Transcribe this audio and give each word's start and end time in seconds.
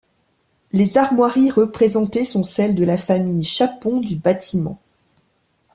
Les 0.71 0.97
armoiries 0.97 1.51
représentées 1.51 2.25
sont 2.25 2.43
celles 2.43 2.73
de 2.73 2.83
la 2.83 2.97
famille 2.97 3.43
Chapon 3.43 3.99
du 3.99 4.15
Bâtiment. 4.15 4.79